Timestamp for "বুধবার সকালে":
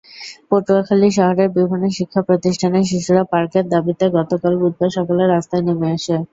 4.61-5.23